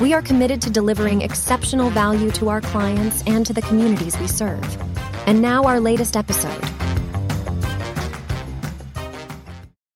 we 0.00 0.12
are 0.12 0.20
committed 0.20 0.60
to 0.60 0.68
delivering 0.68 1.22
exceptional 1.22 1.88
value 1.88 2.30
to 2.30 2.50
our 2.50 2.60
clients 2.60 3.22
and 3.26 3.46
to 3.46 3.54
the 3.54 3.62
communities 3.62 4.18
we 4.18 4.26
serve. 4.26 4.62
And 5.26 5.40
now, 5.40 5.64
our 5.64 5.80
latest 5.80 6.16
episode. 6.16 6.62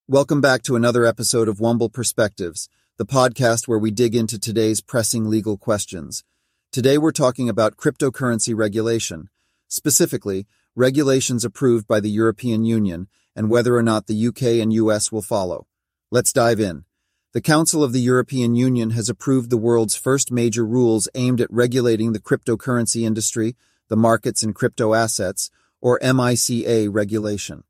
Welcome 0.09 0.41
back 0.41 0.63
to 0.63 0.75
another 0.75 1.05
episode 1.05 1.49
of 1.49 1.59
Womble 1.59 1.93
Perspectives, 1.93 2.69
the 2.97 3.05
podcast 3.05 3.69
where 3.69 3.79
we 3.79 3.91
dig 3.91 4.17
into 4.17 4.39
today's 4.39 4.81
pressing 4.81 5.29
legal 5.29 5.59
questions. 5.59 6.25
Today, 6.73 6.97
we're 6.97 7.13
talking 7.13 7.49
about 7.49 7.77
cryptocurrency 7.77 8.57
regulation, 8.57 9.29
specifically, 9.69 10.47
regulations 10.75 11.45
approved 11.45 11.87
by 11.87 12.01
the 12.01 12.11
European 12.11 12.65
Union 12.65 13.07
and 13.37 13.51
whether 13.51 13.77
or 13.77 13.83
not 13.83 14.07
the 14.07 14.27
UK 14.27 14.61
and 14.63 14.73
US 14.73 15.13
will 15.13 15.23
follow. 15.23 15.67
Let's 16.11 16.33
dive 16.33 16.59
in. 16.59 16.85
The 17.33 17.41
Council 17.41 17.85
of 17.85 17.93
the 17.93 18.01
European 18.01 18.57
Union 18.57 18.91
has 18.91 19.09
approved 19.09 19.51
the 19.51 19.57
world's 19.57 19.95
first 19.95 20.33
major 20.33 20.67
rules 20.67 21.09
aimed 21.15 21.41
at 21.41 21.53
regulating 21.53 22.13
the 22.13 22.19
cryptocurrency 22.19 23.03
industry, 23.03 23.55
the 23.87 23.95
markets 23.95 24.43
in 24.43 24.53
crypto 24.53 24.95
assets, 24.95 25.49
or 25.81 26.01
MICA 26.03 26.91
regulation. 26.91 27.63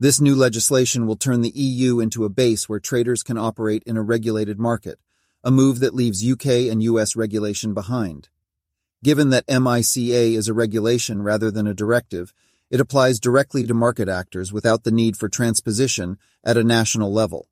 This 0.00 0.22
new 0.22 0.34
legislation 0.34 1.06
will 1.06 1.16
turn 1.16 1.42
the 1.42 1.52
EU 1.54 2.00
into 2.00 2.24
a 2.24 2.30
base 2.30 2.66
where 2.66 2.80
traders 2.80 3.22
can 3.22 3.36
operate 3.36 3.82
in 3.84 3.98
a 3.98 4.02
regulated 4.02 4.58
market, 4.58 4.98
a 5.44 5.50
move 5.50 5.80
that 5.80 5.94
leaves 5.94 6.26
UK 6.26 6.70
and 6.70 6.82
US 6.82 7.14
regulation 7.14 7.74
behind. 7.74 8.30
Given 9.02 9.28
that 9.28 9.44
MICA 9.46 10.34
is 10.34 10.48
a 10.48 10.54
regulation 10.54 11.20
rather 11.20 11.50
than 11.50 11.66
a 11.66 11.74
directive, 11.74 12.32
it 12.70 12.80
applies 12.80 13.20
directly 13.20 13.66
to 13.66 13.74
market 13.74 14.08
actors 14.08 14.50
without 14.50 14.84
the 14.84 14.90
need 14.90 15.18
for 15.18 15.28
transposition 15.28 16.16
at 16.42 16.56
a 16.56 16.64
national 16.64 17.12
level. 17.12 17.48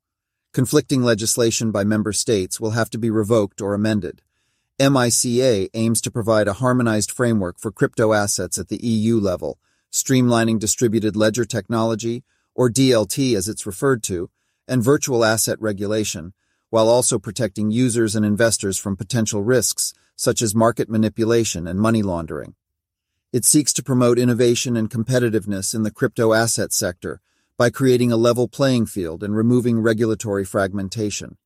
Conflicting 0.53 1.01
legislation 1.01 1.71
by 1.71 1.83
member 1.83 2.13
states 2.13 2.59
will 2.59 2.71
have 2.71 2.87
to 2.91 2.99
be 2.99 3.09
revoked 3.09 3.59
or 3.59 3.73
amended. 3.73 4.21
MICA 4.79 5.67
aims 5.73 5.99
to 5.99 6.11
provide 6.11 6.47
a 6.47 6.53
harmonized 6.53 7.09
framework 7.09 7.57
for 7.57 7.71
crypto 7.71 8.13
assets 8.13 8.59
at 8.59 8.67
the 8.67 8.77
EU 8.85 9.19
level, 9.19 9.57
streamlining 9.91 10.59
distributed 10.59 11.15
ledger 11.15 11.43
technology, 11.43 12.23
or 12.53 12.69
DLT 12.69 13.35
as 13.35 13.49
it's 13.49 13.65
referred 13.65 14.03
to, 14.03 14.29
and 14.67 14.83
virtual 14.83 15.25
asset 15.25 15.59
regulation, 15.59 16.33
while 16.69 16.87
also 16.87 17.17
protecting 17.17 17.71
users 17.71 18.15
and 18.15 18.23
investors 18.23 18.77
from 18.77 18.95
potential 18.95 19.41
risks 19.41 19.91
such 20.15 20.39
as 20.39 20.53
market 20.53 20.87
manipulation 20.87 21.65
and 21.65 21.79
money 21.79 22.03
laundering. 22.03 22.53
It 23.31 23.43
seeks 23.43 23.73
to 23.73 23.83
promote 23.83 24.19
innovation 24.19 24.77
and 24.77 24.87
competitiveness 24.87 25.73
in 25.73 25.81
the 25.81 25.89
crypto 25.89 26.31
asset 26.33 26.71
sector 26.71 27.21
by 27.63 27.69
creating 27.69 28.11
a 28.11 28.17
level 28.17 28.45
playing 28.45 28.85
field 28.85 29.23
and 29.23 29.37
removing 29.37 29.79
regulatory 29.79 30.43
fragmentation. 30.43 31.37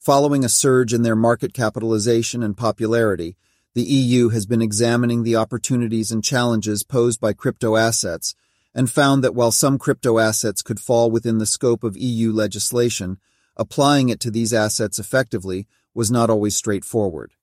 Following 0.00 0.42
a 0.42 0.48
surge 0.48 0.94
in 0.94 1.02
their 1.02 1.14
market 1.14 1.52
capitalization 1.52 2.42
and 2.42 2.56
popularity, 2.56 3.36
the 3.74 3.82
EU 3.82 4.30
has 4.30 4.46
been 4.46 4.62
examining 4.62 5.22
the 5.22 5.36
opportunities 5.36 6.10
and 6.10 6.24
challenges 6.24 6.82
posed 6.82 7.20
by 7.20 7.34
crypto 7.34 7.76
assets 7.76 8.34
and 8.74 8.90
found 8.90 9.22
that 9.22 9.34
while 9.34 9.50
some 9.50 9.76
crypto 9.76 10.18
assets 10.18 10.62
could 10.62 10.80
fall 10.80 11.10
within 11.10 11.36
the 11.36 11.44
scope 11.44 11.84
of 11.84 11.94
EU 11.94 12.32
legislation, 12.32 13.18
applying 13.54 14.08
it 14.08 14.20
to 14.20 14.30
these 14.30 14.54
assets 14.54 14.98
effectively 14.98 15.66
was 15.92 16.10
not 16.10 16.30
always 16.30 16.56
straightforward. 16.56 17.34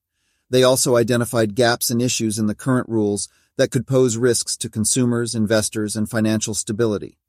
They 0.50 0.63
also 0.63 0.95
identified 0.95 1.53
gaps 1.53 1.91
and 1.91 2.01
issues 2.01 2.40
in 2.40 2.47
the 2.47 2.56
current 2.56 2.90
rules 2.90 3.29
that 3.57 3.69
could 3.69 3.85
pose 3.85 4.17
risks 4.17 4.57
to 4.57 4.72
consumers, 4.72 5.35
investors, 5.35 5.95
and 5.95 6.09
financial 6.09 6.56
stability. 6.56 7.19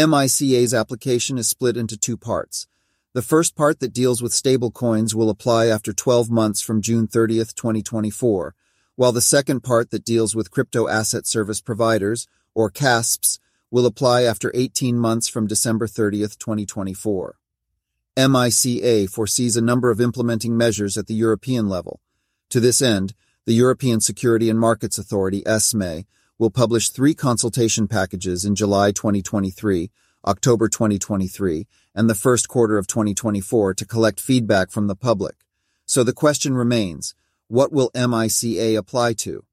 MICA's 0.00 0.72
application 0.72 1.36
is 1.36 1.46
split 1.46 1.76
into 1.76 1.98
two 1.98 2.16
parts. 2.16 2.66
The 3.12 3.20
first 3.20 3.54
part 3.54 3.80
that 3.80 3.92
deals 3.92 4.22
with 4.22 4.32
stablecoins 4.32 5.14
will 5.14 5.28
apply 5.28 5.66
after 5.66 5.92
12 5.92 6.30
months 6.30 6.62
from 6.62 6.80
June 6.80 7.06
30, 7.06 7.36
2024, 7.36 8.54
while 8.96 9.12
the 9.12 9.20
second 9.20 9.60
part 9.60 9.90
that 9.90 10.04
deals 10.04 10.34
with 10.34 10.50
crypto 10.50 10.88
asset 10.88 11.26
service 11.26 11.60
providers, 11.60 12.26
or 12.54 12.70
CASPs, 12.70 13.40
will 13.70 13.84
apply 13.84 14.22
after 14.22 14.50
18 14.54 14.96
months 14.96 15.28
from 15.28 15.46
December 15.46 15.86
30, 15.86 16.20
2024. 16.20 17.36
MICA 18.16 19.06
foresees 19.06 19.56
a 19.56 19.60
number 19.60 19.90
of 19.90 20.00
implementing 20.00 20.56
measures 20.56 20.96
at 20.96 21.08
the 21.08 21.14
European 21.14 21.68
level. 21.68 22.00
To 22.48 22.58
this 22.58 22.80
end, 22.80 23.12
the 23.44 23.52
European 23.52 24.00
Security 24.00 24.48
and 24.48 24.58
Markets 24.58 24.96
Authority, 24.96 25.42
ESMA, 25.46 26.04
will 26.40 26.50
publish 26.50 26.88
three 26.88 27.12
consultation 27.12 27.86
packages 27.86 28.46
in 28.46 28.54
July 28.54 28.92
2023, 28.92 29.90
October 30.26 30.70
2023, 30.70 31.66
and 31.94 32.08
the 32.08 32.14
first 32.14 32.48
quarter 32.48 32.78
of 32.78 32.86
2024 32.86 33.74
to 33.74 33.84
collect 33.84 34.18
feedback 34.18 34.70
from 34.70 34.86
the 34.86 34.96
public. 34.96 35.36
So 35.84 36.02
the 36.02 36.14
question 36.14 36.54
remains, 36.54 37.14
what 37.48 37.74
will 37.74 37.90
MICA 37.94 38.74
apply 38.78 39.12
to? 39.24 39.44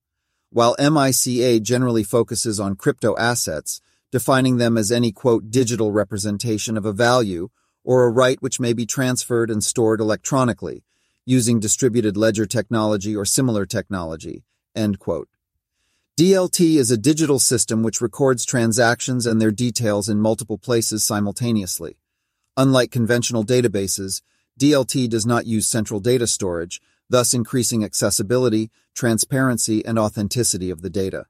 While 0.50 0.78
MICA 0.80 1.60
generally 1.60 2.06
focuses 2.06 2.58
on 2.58 2.78
crypto 2.78 3.18
assets, 3.18 3.82
defining 4.10 4.56
them 4.56 4.78
as 4.78 4.90
any 4.90 5.12
quote 5.12 5.52
digital 5.52 5.92
representation 5.92 6.78
of 6.78 6.86
a 6.86 6.94
value 6.94 7.50
or 7.84 8.06
a 8.06 8.10
right 8.10 8.42
which 8.42 8.62
may 8.62 8.72
be 8.72 8.86
transferred 8.86 9.52
and 9.52 9.62
stored 9.62 10.00
electronically 10.00 10.86
using 11.26 11.60
distributed 11.60 12.16
ledger 12.16 12.46
technology 12.46 13.14
or 13.14 13.26
similar 13.26 13.66
technology, 13.66 14.46
end 14.74 15.00
quote. 15.00 15.28
DLT 16.18 16.78
is 16.78 16.90
a 16.90 16.98
digital 16.98 17.38
system 17.38 17.84
which 17.84 18.02
records 18.02 18.44
transactions 18.44 19.28
and 19.28 19.40
their 19.40 19.52
details 19.52 20.10
in 20.10 20.20
multiple 20.20 20.58
places 20.58 21.04
simultaneously. 21.04 22.00
Unlike 22.58 22.90
conventional 22.90 23.46
databases, 23.46 24.24
DLT 24.60 25.10
does 25.10 25.28
not 25.28 25.46
use 25.46 25.68
central 25.68 26.00
data 26.00 26.26
storage, 26.26 26.82
thus 27.08 27.36
increasing 27.36 27.84
accessibility, 27.84 28.72
transparency, 28.96 29.86
and 29.86 30.00
authenticity 30.00 30.72
of 30.72 30.82
the 30.82 30.90
data. 30.90 31.28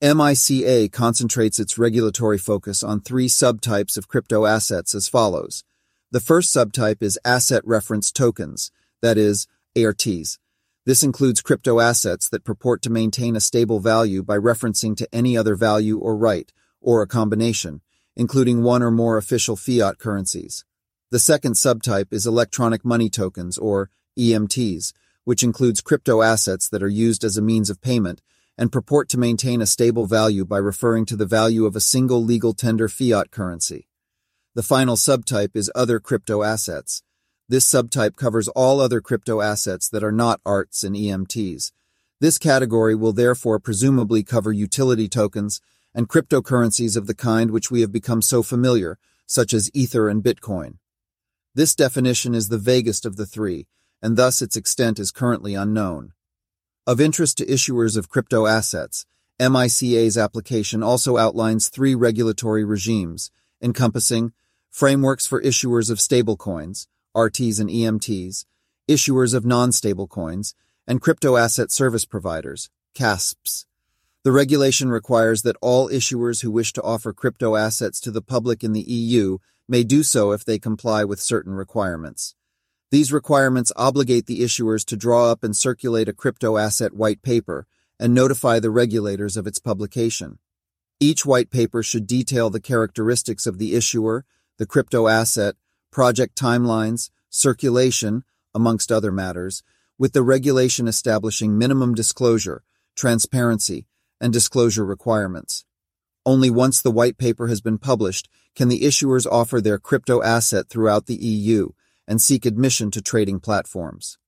MICA 0.00 0.88
concentrates 0.92 1.58
its 1.58 1.76
regulatory 1.76 2.38
focus 2.38 2.84
on 2.84 3.00
three 3.00 3.26
subtypes 3.26 3.98
of 3.98 4.06
crypto 4.06 4.46
assets 4.46 4.94
as 4.94 5.08
follows. 5.08 5.64
The 6.12 6.20
first 6.20 6.54
subtype 6.54 7.02
is 7.02 7.18
asset 7.24 7.66
reference 7.66 8.12
tokens, 8.12 8.70
that 9.00 9.18
is, 9.18 9.48
ARTs. 9.76 10.38
This 10.84 11.04
includes 11.04 11.42
crypto 11.42 11.78
assets 11.78 12.28
that 12.30 12.44
purport 12.44 12.82
to 12.82 12.90
maintain 12.90 13.36
a 13.36 13.40
stable 13.40 13.78
value 13.78 14.22
by 14.24 14.36
referencing 14.36 14.96
to 14.96 15.14
any 15.14 15.36
other 15.36 15.54
value 15.54 15.96
or 15.96 16.16
right, 16.16 16.52
or 16.80 17.02
a 17.02 17.06
combination, 17.06 17.82
including 18.16 18.64
one 18.64 18.82
or 18.82 18.90
more 18.90 19.16
official 19.16 19.54
fiat 19.54 19.98
currencies. 19.98 20.64
The 21.12 21.20
second 21.20 21.54
subtype 21.54 22.12
is 22.12 22.26
electronic 22.26 22.84
money 22.84 23.08
tokens, 23.08 23.58
or 23.58 23.90
EMTs, 24.18 24.92
which 25.22 25.44
includes 25.44 25.80
crypto 25.80 26.20
assets 26.20 26.68
that 26.68 26.82
are 26.82 26.88
used 26.88 27.22
as 27.22 27.36
a 27.36 27.42
means 27.42 27.70
of 27.70 27.80
payment 27.80 28.20
and 28.58 28.72
purport 28.72 29.08
to 29.10 29.18
maintain 29.18 29.62
a 29.62 29.66
stable 29.66 30.06
value 30.06 30.44
by 30.44 30.58
referring 30.58 31.06
to 31.06 31.16
the 31.16 31.26
value 31.26 31.64
of 31.64 31.76
a 31.76 31.80
single 31.80 32.24
legal 32.24 32.54
tender 32.54 32.88
fiat 32.88 33.30
currency. 33.30 33.86
The 34.54 34.62
final 34.62 34.96
subtype 34.96 35.54
is 35.54 35.70
other 35.74 36.00
crypto 36.00 36.42
assets, 36.42 37.02
this 37.52 37.70
subtype 37.70 38.16
covers 38.16 38.48
all 38.48 38.80
other 38.80 39.02
crypto 39.02 39.42
assets 39.42 39.86
that 39.90 40.02
are 40.02 40.10
not 40.10 40.40
ARTs 40.46 40.82
and 40.82 40.96
EMTs. 40.96 41.70
This 42.18 42.38
category 42.38 42.94
will 42.94 43.12
therefore 43.12 43.58
presumably 43.58 44.22
cover 44.22 44.52
utility 44.52 45.06
tokens 45.06 45.60
and 45.94 46.08
cryptocurrencies 46.08 46.96
of 46.96 47.06
the 47.06 47.14
kind 47.14 47.50
which 47.50 47.70
we 47.70 47.82
have 47.82 47.92
become 47.92 48.22
so 48.22 48.42
familiar, 48.42 48.98
such 49.26 49.52
as 49.52 49.70
Ether 49.74 50.08
and 50.08 50.22
Bitcoin. 50.22 50.78
This 51.54 51.74
definition 51.74 52.34
is 52.34 52.48
the 52.48 52.56
vaguest 52.56 53.04
of 53.04 53.16
the 53.16 53.26
three, 53.26 53.66
and 54.00 54.16
thus 54.16 54.40
its 54.40 54.56
extent 54.56 54.98
is 54.98 55.10
currently 55.10 55.54
unknown. 55.54 56.14
Of 56.86 57.02
interest 57.02 57.36
to 57.36 57.44
issuers 57.44 57.98
of 57.98 58.08
crypto 58.08 58.46
assets, 58.46 59.04
MICA's 59.38 60.16
application 60.16 60.82
also 60.82 61.18
outlines 61.18 61.68
three 61.68 61.94
regulatory 61.94 62.64
regimes, 62.64 63.30
encompassing 63.60 64.32
frameworks 64.70 65.26
for 65.26 65.42
issuers 65.42 65.90
of 65.90 65.98
stablecoins, 65.98 66.86
ARTs 67.14 67.58
and 67.58 67.68
EMTs, 67.68 68.46
issuers 68.88 69.34
of 69.34 69.44
non-stable 69.44 70.06
coins, 70.06 70.54
and 70.86 71.00
crypto 71.00 71.36
asset 71.36 71.70
service 71.70 72.04
providers, 72.04 72.70
CASPs. 72.94 73.66
The 74.24 74.32
regulation 74.32 74.88
requires 74.88 75.42
that 75.42 75.56
all 75.60 75.88
issuers 75.88 76.42
who 76.42 76.50
wish 76.50 76.72
to 76.74 76.82
offer 76.82 77.12
crypto 77.12 77.56
assets 77.56 78.00
to 78.00 78.10
the 78.10 78.22
public 78.22 78.62
in 78.62 78.72
the 78.72 78.80
EU 78.80 79.38
may 79.68 79.82
do 79.82 80.02
so 80.02 80.32
if 80.32 80.44
they 80.44 80.58
comply 80.58 81.04
with 81.04 81.20
certain 81.20 81.54
requirements. 81.54 82.34
These 82.90 83.12
requirements 83.12 83.72
obligate 83.74 84.26
the 84.26 84.40
issuers 84.40 84.84
to 84.86 84.96
draw 84.96 85.30
up 85.30 85.42
and 85.42 85.56
circulate 85.56 86.08
a 86.08 86.12
crypto 86.12 86.56
asset 86.56 86.92
white 86.92 87.22
paper, 87.22 87.66
and 87.98 88.14
notify 88.14 88.58
the 88.58 88.70
regulators 88.70 89.36
of 89.36 89.46
its 89.46 89.58
publication. 89.58 90.38
Each 91.00 91.24
white 91.24 91.50
paper 91.50 91.82
should 91.82 92.06
detail 92.06 92.50
the 92.50 92.60
characteristics 92.60 93.46
of 93.46 93.58
the 93.58 93.74
issuer, 93.74 94.24
the 94.58 94.66
crypto 94.66 95.08
asset, 95.08 95.56
project 95.92 96.36
timelines, 96.36 97.10
circulation, 97.28 98.24
amongst 98.54 98.90
other 98.90 99.12
matters, 99.12 99.62
with 99.98 100.14
the 100.14 100.22
regulation 100.22 100.88
establishing 100.88 101.56
minimum 101.56 101.94
disclosure, 101.94 102.64
transparency, 102.96 103.86
and 104.20 104.32
disclosure 104.32 104.84
requirements. 104.84 105.64
Only 106.24 106.50
once 106.50 106.80
the 106.80 106.90
white 106.90 107.18
paper 107.18 107.48
has 107.48 107.60
been 107.60 107.78
published 107.78 108.28
can 108.56 108.68
the 108.68 108.80
issuers 108.80 109.26
offer 109.30 109.60
their 109.60 109.78
crypto 109.78 110.22
asset 110.22 110.68
throughout 110.68 111.06
the 111.06 111.16
EU 111.16 111.70
and 112.08 112.20
seek 112.20 112.46
admission 112.46 112.90
to 112.92 113.02
trading 113.02 113.40
platforms. 113.40 114.18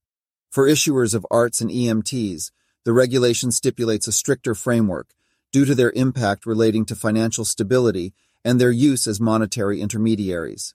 For 0.50 0.68
issuers 0.68 1.14
of 1.14 1.26
ARTs 1.30 1.60
and 1.60 1.70
EMTs, 1.70 2.50
the 2.84 2.92
regulation 2.92 3.50
stipulates 3.50 4.06
a 4.06 4.12
stricter 4.12 4.54
framework 4.54 5.14
due 5.52 5.64
to 5.64 5.74
their 5.74 5.92
impact 5.92 6.46
relating 6.46 6.84
to 6.86 6.94
financial 6.94 7.44
stability 7.44 8.12
and 8.44 8.60
their 8.60 8.70
use 8.70 9.06
as 9.06 9.20
monetary 9.20 9.80
intermediaries. 9.80 10.74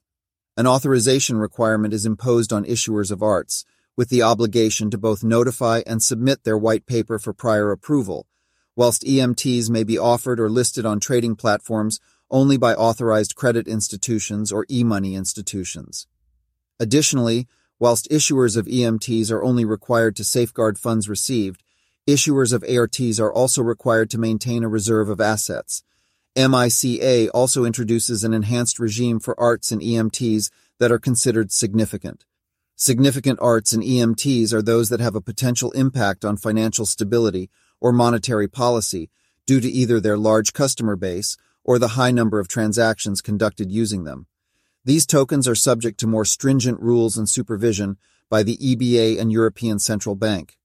An 0.60 0.66
authorization 0.66 1.38
requirement 1.38 1.94
is 1.94 2.04
imposed 2.04 2.52
on 2.52 2.66
issuers 2.66 3.10
of 3.10 3.22
ARTs, 3.22 3.64
with 3.96 4.10
the 4.10 4.20
obligation 4.20 4.90
to 4.90 4.98
both 4.98 5.24
notify 5.24 5.80
and 5.86 6.02
submit 6.02 6.44
their 6.44 6.58
white 6.58 6.84
paper 6.84 7.18
for 7.18 7.32
prior 7.32 7.70
approval, 7.70 8.26
whilst 8.76 9.04
EMTs 9.04 9.70
may 9.70 9.84
be 9.84 9.96
offered 9.96 10.38
or 10.38 10.50
listed 10.50 10.84
on 10.84 11.00
trading 11.00 11.34
platforms 11.34 11.98
only 12.30 12.58
by 12.58 12.74
authorized 12.74 13.34
credit 13.34 13.66
institutions 13.66 14.52
or 14.52 14.66
e-money 14.70 15.14
institutions. 15.14 16.06
Additionally, 16.78 17.48
whilst 17.78 18.10
issuers 18.10 18.54
of 18.54 18.66
EMTs 18.66 19.32
are 19.32 19.42
only 19.42 19.64
required 19.64 20.14
to 20.14 20.24
safeguard 20.24 20.78
funds 20.78 21.08
received, 21.08 21.62
issuers 22.06 22.52
of 22.52 22.62
ARTs 22.64 23.18
are 23.18 23.32
also 23.32 23.62
required 23.62 24.10
to 24.10 24.18
maintain 24.18 24.62
a 24.62 24.68
reserve 24.68 25.08
of 25.08 25.22
assets. 25.22 25.82
MICA 26.36 27.28
also 27.30 27.64
introduces 27.64 28.22
an 28.22 28.32
enhanced 28.32 28.78
regime 28.78 29.18
for 29.18 29.38
ARTs 29.40 29.72
and 29.72 29.82
EMTs 29.82 30.50
that 30.78 30.92
are 30.92 30.98
considered 30.98 31.50
significant. 31.50 32.24
Significant 32.76 33.38
ARTs 33.42 33.72
and 33.72 33.82
EMTs 33.82 34.52
are 34.52 34.62
those 34.62 34.88
that 34.88 35.00
have 35.00 35.14
a 35.14 35.20
potential 35.20 35.70
impact 35.72 36.24
on 36.24 36.36
financial 36.36 36.86
stability 36.86 37.50
or 37.80 37.92
monetary 37.92 38.48
policy 38.48 39.10
due 39.44 39.60
to 39.60 39.68
either 39.68 40.00
their 40.00 40.16
large 40.16 40.52
customer 40.52 40.96
base 40.96 41.36
or 41.64 41.78
the 41.78 41.88
high 41.88 42.10
number 42.10 42.38
of 42.38 42.48
transactions 42.48 43.20
conducted 43.20 43.70
using 43.70 44.04
them. 44.04 44.26
These 44.84 45.06
tokens 45.06 45.46
are 45.46 45.54
subject 45.54 46.00
to 46.00 46.06
more 46.06 46.24
stringent 46.24 46.80
rules 46.80 47.18
and 47.18 47.28
supervision 47.28 47.98
by 48.30 48.42
the 48.42 48.56
EBA 48.56 49.20
and 49.20 49.30
European 49.30 49.78
Central 49.78 50.14
Bank. 50.14 50.56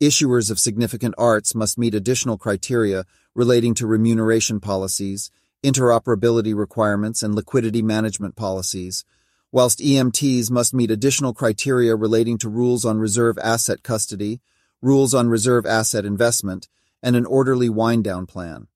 Issuers 0.00 0.50
of 0.50 0.58
significant 0.58 1.14
ARTs 1.18 1.54
must 1.54 1.76
meet 1.76 1.94
additional 1.94 2.38
criteria 2.38 3.04
relating 3.34 3.74
to 3.74 3.86
remuneration 3.86 4.60
policies, 4.60 5.30
interoperability 5.62 6.56
requirements, 6.56 7.22
and 7.22 7.34
liquidity 7.34 7.82
management 7.82 8.36
policies, 8.36 9.04
whilst 9.52 9.80
EMTs 9.80 10.50
must 10.50 10.74
meet 10.74 10.90
additional 10.90 11.34
criteria 11.34 11.94
relating 11.94 12.38
to 12.38 12.48
rules 12.48 12.84
on 12.84 12.98
reserve 12.98 13.38
asset 13.38 13.82
custody, 13.82 14.40
rules 14.80 15.12
on 15.14 15.28
reserve 15.28 15.66
asset 15.66 16.04
investment, 16.04 16.68
and 17.02 17.16
an 17.16 17.26
orderly 17.26 17.68
wind-down 17.68 18.26
plan. 18.26 18.66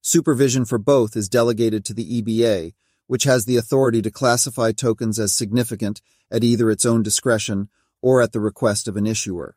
Supervision 0.00 0.64
for 0.64 0.78
both 0.78 1.16
is 1.16 1.28
delegated 1.28 1.84
to 1.84 1.94
the 1.94 2.22
EBA, 2.22 2.74
which 3.06 3.24
has 3.24 3.44
the 3.44 3.56
authority 3.56 4.02
to 4.02 4.10
classify 4.10 4.72
tokens 4.72 5.18
as 5.18 5.34
significant 5.34 6.00
at 6.30 6.44
either 6.44 6.70
its 6.70 6.84
own 6.84 7.02
discretion 7.02 7.68
or 8.02 8.20
at 8.22 8.32
the 8.32 8.40
request 8.40 8.88
of 8.88 8.96
an 8.96 9.06
issuer. 9.06 9.56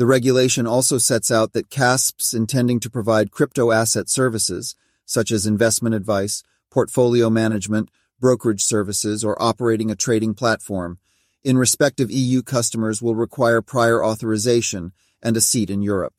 The 0.00 0.06
regulation 0.06 0.66
also 0.66 0.96
sets 0.96 1.30
out 1.30 1.52
that 1.52 1.68
CASPs 1.68 2.32
intending 2.32 2.80
to 2.80 2.88
provide 2.88 3.30
crypto 3.30 3.70
asset 3.70 4.08
services, 4.08 4.74
such 5.04 5.30
as 5.30 5.44
investment 5.44 5.94
advice, 5.94 6.42
portfolio 6.70 7.28
management, 7.28 7.90
brokerage 8.18 8.62
services, 8.62 9.22
or 9.22 9.36
operating 9.42 9.90
a 9.90 9.94
trading 9.94 10.32
platform, 10.32 10.98
in 11.44 11.58
respective 11.58 12.10
EU 12.10 12.40
customers 12.40 13.02
will 13.02 13.14
require 13.14 13.60
prior 13.60 14.02
authorization 14.02 14.92
and 15.22 15.36
a 15.36 15.40
seat 15.42 15.68
in 15.68 15.82
Europe. 15.82 16.18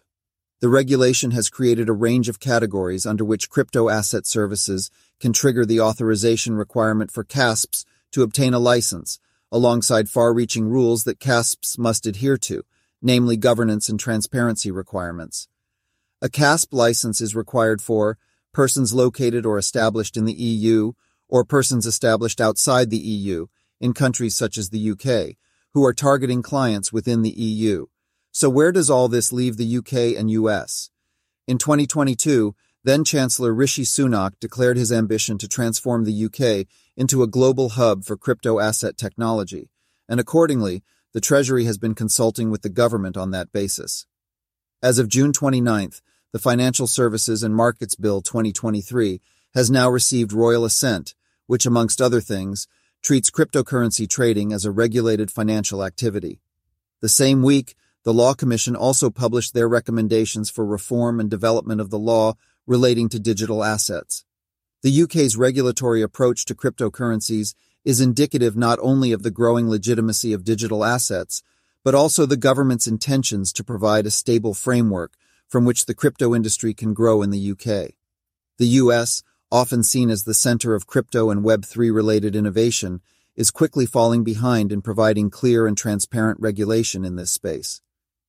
The 0.60 0.70
regulation 0.70 1.32
has 1.32 1.50
created 1.50 1.90
a 1.90 1.94
range 1.94 2.30
of 2.30 2.40
categories 2.40 3.08
under 3.08 3.26
which 3.26 3.50
crypto 3.50 3.90
asset 3.90 4.28
services 4.28 4.92
can 5.20 5.34
trigger 5.34 5.66
the 5.66 5.82
authorization 5.82 6.54
requirement 6.54 7.10
for 7.10 7.24
CASPs 7.24 7.84
to 8.12 8.22
obtain 8.22 8.54
a 8.54 8.60
license, 8.60 9.18
alongside 9.52 10.08
far-reaching 10.08 10.68
rules 10.68 11.04
that 11.06 11.20
CASPs 11.20 11.80
must 11.80 12.06
adhere 12.06 12.38
to, 12.38 12.64
namely 13.02 13.38
governance 13.38 13.90
and 13.90 14.00
transparency 14.00 14.72
requirements. 14.72 15.48
A 16.22 16.30
CASP 16.30 16.74
license 16.74 17.20
is 17.20 17.36
required 17.36 17.82
for 17.82 18.18
persons 18.54 18.94
located 18.94 19.46
or 19.46 19.58
established 19.58 20.18
in 20.18 20.26
the 20.26 20.34
EU 20.34 20.94
or 21.28 21.46
persons 21.46 21.86
established 21.86 22.40
outside 22.42 22.90
the 22.90 22.98
EU 22.98 23.48
in 23.80 23.94
countries 23.94 24.36
such 24.36 24.58
as 24.58 24.70
the 24.70 24.92
UK, 24.92 25.38
who 25.74 25.84
are 25.86 25.94
targeting 25.94 26.42
clients 26.42 26.94
within 26.94 27.22
the 27.22 27.32
EU. 27.32 27.88
So 28.32 28.50
where 28.50 28.72
does 28.72 28.90
all 28.90 29.08
this 29.08 29.34
leave 29.34 29.58
the 29.58 29.78
UK 29.78 30.18
and 30.20 30.30
US? 30.30 30.92
In 31.48 31.58
2022, 31.58 32.54
then 32.84 33.04
Chancellor 33.04 33.54
Rishi 33.54 33.84
Sunak 33.84 34.34
declared 34.40 34.78
his 34.78 34.92
ambition 34.92 35.38
to 35.38 35.48
transform 35.48 36.04
the 36.04 36.26
UK 36.26 36.68
into 36.96 37.24
a 37.24 37.28
global 37.28 37.70
hub 37.70 38.04
for 38.04 38.18
crypto 38.18 38.60
asset 38.60 38.98
technology, 38.98 39.70
and 40.10 40.20
accordingly, 40.20 40.84
the 41.14 41.22
Treasury 41.22 41.66
has 41.66 41.78
been 41.78 41.96
consulting 41.96 42.50
with 42.50 42.62
the 42.62 42.70
government 42.70 43.18
on 43.18 43.32
that 43.32 43.52
basis. 43.52 44.06
As 44.82 44.98
of 44.98 45.10
June 45.10 45.32
29th, 45.32 46.02
the 46.32 46.40
Financial 46.40 46.88
Services 46.88 47.44
and 47.44 47.56
Markets 47.56 47.96
Bill 47.96 48.22
2023 48.22 49.22
has 49.54 49.70
now 49.70 49.90
received 49.90 50.32
royal 50.32 50.64
assent, 50.64 51.14
which, 51.46 51.66
amongst 51.66 52.02
other 52.02 52.22
things, 52.22 52.68
treats 53.02 53.30
cryptocurrency 53.30 54.10
trading 54.10 54.54
as 54.54 54.64
a 54.64 54.72
regulated 54.72 55.30
financial 55.30 55.84
activity. 55.84 56.40
The 57.02 57.10
same 57.10 57.44
week, 57.44 57.76
the 58.04 58.14
Law 58.14 58.34
Commission 58.34 58.76
also 58.76 59.10
published 59.10 59.54
their 59.54 59.68
recommendations 59.68 60.50
for 60.50 60.66
reform 60.66 61.20
and 61.20 61.30
development 61.30 61.82
of 61.82 61.90
the 61.90 62.00
law 62.00 62.36
relating 62.66 63.10
to 63.10 63.20
digital 63.20 63.64
assets. 63.64 64.24
The 64.84 65.04
UK's 65.04 65.38
regulatory 65.38 66.02
approach 66.02 66.46
to 66.46 66.56
cryptocurrencies 66.56 67.54
is 67.84 68.02
indicative 68.02 68.56
not 68.56 68.80
only 68.82 69.12
of 69.12 69.24
the 69.24 69.32
growing 69.32 69.70
legitimacy 69.70 70.34
of 70.34 70.44
digital 70.44 70.84
assets, 70.84 71.44
but 71.84 71.96
also 71.96 72.26
the 72.26 72.38
government's 72.38 72.88
intentions 72.88 73.52
to 73.54 73.64
provide 73.64 74.06
a 74.06 74.12
stable 74.12 74.54
framework 74.54 75.14
from 75.48 75.66
which 75.66 75.86
the 75.86 75.96
crypto 75.96 76.36
industry 76.36 76.74
can 76.74 76.94
grow 76.94 77.22
in 77.22 77.30
the 77.30 77.52
UK. 77.52 77.94
The 78.58 78.68
US, 78.68 79.24
often 79.52 79.84
seen 79.84 80.10
as 80.10 80.24
the 80.24 80.34
center 80.34 80.76
of 80.76 80.88
crypto 80.88 81.30
and 81.30 81.44
Web3 81.44 81.94
related 81.94 82.36
innovation, 82.36 83.02
is 83.36 83.52
quickly 83.52 83.86
falling 83.86 84.24
behind 84.24 84.72
in 84.72 84.82
providing 84.82 85.30
clear 85.30 85.66
and 85.66 85.78
transparent 85.78 86.40
regulation 86.40 87.04
in 87.04 87.16
this 87.16 87.32
space. 87.32 87.82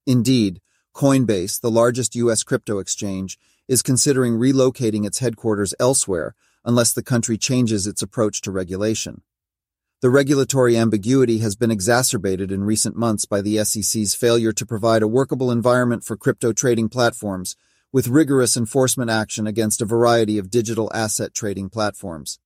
Indeed, 0.06 0.60
Coinbase, 0.94 1.60
the 1.60 1.70
largest 1.70 2.14
U.S. 2.16 2.42
crypto 2.42 2.78
exchange, 2.78 3.38
is 3.68 3.82
considering 3.82 4.34
relocating 4.34 5.06
its 5.06 5.18
headquarters 5.18 5.74
elsewhere 5.78 6.34
unless 6.64 6.92
the 6.92 7.02
country 7.02 7.38
changes 7.38 7.86
its 7.86 8.02
approach 8.02 8.40
to 8.42 8.50
regulation. 8.50 9.22
The 10.02 10.10
regulatory 10.10 10.76
ambiguity 10.76 11.38
has 11.38 11.54
been 11.54 11.70
exacerbated 11.70 12.50
in 12.50 12.64
recent 12.64 12.96
months 12.96 13.24
by 13.24 13.40
the 13.40 13.64
SEC's 13.64 14.16
failure 14.16 14.50
to 14.52 14.66
provide 14.66 15.00
a 15.00 15.06
workable 15.06 15.48
environment 15.48 16.02
for 16.02 16.16
crypto 16.16 16.52
trading 16.52 16.88
platforms 16.88 17.54
with 17.92 18.08
rigorous 18.08 18.56
enforcement 18.56 19.12
action 19.12 19.46
against 19.46 19.80
a 19.80 19.84
variety 19.84 20.38
of 20.38 20.50
digital 20.50 20.90
asset 20.92 21.34
trading 21.34 21.70
platforms. 21.70 22.40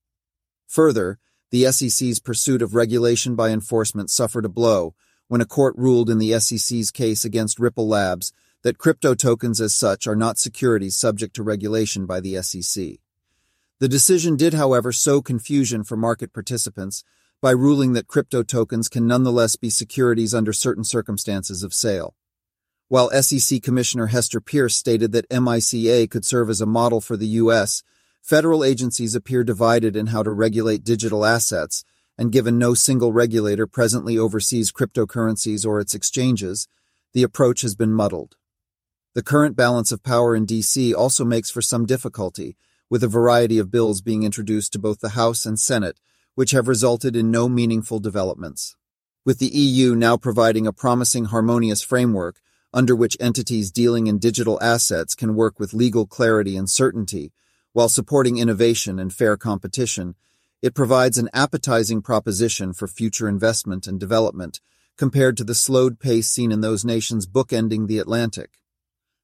Further, 0.67 1.19
the 1.51 1.65
SEC's 1.73 2.21
pursuit 2.21 2.61
of 2.61 2.75
regulation 2.75 3.35
by 3.35 3.49
enforcement 3.49 4.11
suffered 4.11 4.45
a 4.45 4.51
blow 4.51 4.95
when 5.29 5.41
a 5.41 5.47
court 5.47 5.75
ruled 5.79 6.11
in 6.11 6.19
the 6.19 6.39
SEC's 6.39 6.91
case 6.91 7.25
against 7.25 7.59
Ripple 7.59 7.89
Labs 7.89 8.35
that 8.65 8.77
crypto 8.77 9.15
tokens 9.15 9.63
as 9.63 9.75
such 9.75 10.07
are 10.07 10.15
not 10.15 10.37
securities 10.37 10.95
subject 10.95 11.35
to 11.37 11.43
regulation 11.43 12.05
by 12.05 12.21
the 12.21 12.43
SEC. 12.43 12.99
The 13.79 13.89
decision 13.89 14.37
did, 14.37 14.53
however, 14.53 14.93
sow 14.93 15.23
confusion 15.23 15.85
for 15.85 15.97
market 15.97 16.35
participants 16.35 17.03
by 17.41 17.51
ruling 17.51 17.93
that 17.93 18.07
crypto 18.07 18.43
tokens 18.43 18.89
can 18.89 19.07
nonetheless 19.07 19.57
be 19.57 19.71
securities 19.71 20.35
under 20.35 20.53
certain 20.53 20.85
circumstances 20.85 21.63
of 21.63 21.75
sale. 21.75 22.15
While 22.89 23.11
SEC 23.23 23.63
Commissioner 23.63 24.07
Hester 24.07 24.41
Peirce 24.41 24.77
stated 24.77 25.13
that 25.13 25.31
MICA 25.31 26.07
could 26.09 26.25
serve 26.25 26.49
as 26.49 26.61
a 26.61 26.67
model 26.67 27.01
for 27.01 27.17
the 27.17 27.27
U.S., 27.27 27.83
federal 28.23 28.65
agencies 28.65 29.15
appear 29.15 29.45
divided 29.45 29.97
in 29.97 30.09
how 30.09 30.23
to 30.23 30.31
regulate 30.31 30.85
digital 30.85 31.25
assets, 31.25 31.85
and 32.17 32.33
given 32.33 32.59
no 32.59 32.75
single 32.75 33.13
regulator 33.13 33.67
presently 33.67 34.17
oversees 34.17 34.73
cryptocurrencies 34.73 35.67
or 35.67 35.81
its 35.81 35.95
exchanges, 35.95 36.69
the 37.13 37.23
approach 37.23 37.63
has 37.63 37.75
been 37.75 37.93
muddled. 37.93 38.37
The 39.15 39.23
current 39.23 39.57
balance 39.57 39.93
of 39.93 40.03
power 40.03 40.37
in 40.37 40.45
D.C. 40.45 40.95
also 40.95 41.25
makes 41.25 41.51
for 41.51 41.63
some 41.63 41.87
difficulty, 41.87 42.57
with 42.89 43.03
a 43.03 43.09
variety 43.09 43.59
of 43.59 43.71
bills 43.71 44.01
being 44.01 44.23
introduced 44.23 44.73
to 44.75 44.79
both 44.79 45.01
the 45.01 45.11
House 45.11 45.45
and 45.45 45.59
Senate, 45.59 45.99
which 46.37 46.53
have 46.53 46.69
resulted 46.69 47.17
in 47.17 47.33
no 47.33 47.49
meaningful 47.49 47.99
developments. 47.99 48.77
With 49.25 49.41
the 49.41 49.49
EU 49.49 49.97
now 49.97 50.17
providing 50.17 50.69
a 50.69 50.73
promising 50.73 51.25
harmonious 51.25 51.83
framework, 51.83 52.41
under 52.73 52.95
which 52.95 53.17
entities 53.19 53.73
dealing 53.73 54.07
in 54.07 54.19
digital 54.19 54.63
assets 54.63 55.17
can 55.17 55.35
work 55.35 55.59
with 55.59 55.75
legal 55.75 56.07
clarity 56.07 56.57
and 56.57 56.71
certainty, 56.71 57.33
while 57.73 57.89
supporting 57.89 58.39
innovation 58.39 58.99
and 58.99 59.13
fair 59.13 59.37
competition, 59.37 60.15
it 60.63 60.75
provides 60.75 61.19
an 61.19 61.31
appetizing 61.33 62.03
proposition 62.03 62.73
for 62.73 62.87
future 62.87 63.29
investment 63.29 63.87
and 63.87 63.99
development 63.99 64.61
compared 64.97 65.37
to 65.37 65.45
the 65.45 65.55
slowed 65.55 65.99
pace 65.99 66.29
seen 66.29 66.53
in 66.53 66.61
those 66.61 66.85
nations 66.85 67.27
bookending 67.27 67.87
the 67.87 67.99
Atlantic. 67.99 68.61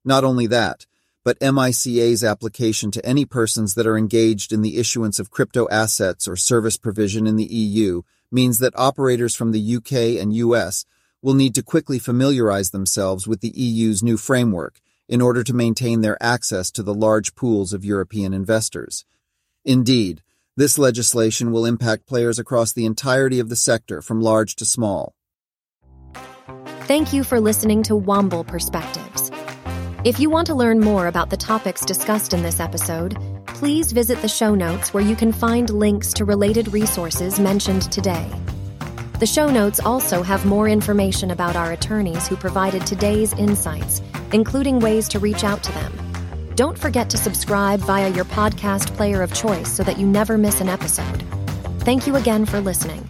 Not 0.04 0.24
only 0.24 0.46
that, 0.48 0.86
but 1.24 1.38
MICA's 1.40 2.24
application 2.24 2.90
to 2.90 3.06
any 3.06 3.24
persons 3.24 3.74
that 3.74 3.86
are 3.86 3.96
engaged 3.96 4.52
in 4.52 4.62
the 4.62 4.78
issuance 4.78 5.18
of 5.18 5.30
crypto 5.30 5.68
assets 5.70 6.26
or 6.26 6.36
service 6.36 6.76
provision 6.76 7.26
in 7.26 7.36
the 7.36 7.44
EU 7.44 8.02
means 8.30 8.58
that 8.58 8.72
operators 8.76 9.34
from 9.34 9.52
the 9.52 9.76
UK 9.76 10.20
and 10.20 10.34
US 10.34 10.84
will 11.20 11.34
need 11.34 11.54
to 11.54 11.62
quickly 11.62 11.98
familiarize 11.98 12.70
themselves 12.70 13.28
with 13.28 13.40
the 13.40 13.52
EU's 13.54 14.02
new 14.02 14.16
framework 14.16 14.80
in 15.08 15.20
order 15.20 15.44
to 15.44 15.54
maintain 15.54 16.00
their 16.00 16.20
access 16.22 16.70
to 16.72 16.82
the 16.82 16.94
large 16.94 17.34
pools 17.34 17.72
of 17.72 17.84
European 17.84 18.32
investors. 18.32 19.04
Indeed, 19.64 20.22
this 20.56 20.78
legislation 20.78 21.52
will 21.52 21.64
impact 21.64 22.06
players 22.06 22.38
across 22.38 22.72
the 22.72 22.84
entirety 22.84 23.38
of 23.38 23.48
the 23.48 23.56
sector 23.56 24.02
from 24.02 24.20
large 24.20 24.56
to 24.56 24.64
small. 24.64 25.14
Thank 26.86 27.12
you 27.12 27.22
for 27.22 27.40
listening 27.40 27.82
to 27.84 27.94
Womble 27.94 28.46
Perspectives. 28.46 29.21
If 30.04 30.18
you 30.18 30.30
want 30.30 30.48
to 30.48 30.54
learn 30.54 30.80
more 30.80 31.06
about 31.06 31.30
the 31.30 31.36
topics 31.36 31.84
discussed 31.84 32.32
in 32.32 32.42
this 32.42 32.58
episode, 32.58 33.16
please 33.46 33.92
visit 33.92 34.20
the 34.20 34.26
show 34.26 34.52
notes 34.52 34.92
where 34.92 35.02
you 35.02 35.14
can 35.14 35.30
find 35.30 35.70
links 35.70 36.12
to 36.14 36.24
related 36.24 36.72
resources 36.72 37.38
mentioned 37.38 37.82
today. 37.92 38.28
The 39.20 39.26
show 39.26 39.48
notes 39.48 39.78
also 39.78 40.24
have 40.24 40.44
more 40.44 40.68
information 40.68 41.30
about 41.30 41.54
our 41.54 41.70
attorneys 41.70 42.26
who 42.26 42.34
provided 42.34 42.84
today's 42.84 43.32
insights, 43.34 44.02
including 44.32 44.80
ways 44.80 45.08
to 45.10 45.20
reach 45.20 45.44
out 45.44 45.62
to 45.62 45.72
them. 45.72 45.92
Don't 46.56 46.76
forget 46.76 47.08
to 47.10 47.16
subscribe 47.16 47.78
via 47.78 48.08
your 48.08 48.24
podcast 48.24 48.92
player 48.96 49.22
of 49.22 49.32
choice 49.32 49.70
so 49.70 49.84
that 49.84 50.00
you 50.00 50.06
never 50.08 50.36
miss 50.36 50.60
an 50.60 50.68
episode. 50.68 51.22
Thank 51.82 52.08
you 52.08 52.16
again 52.16 52.44
for 52.44 52.60
listening. 52.60 53.08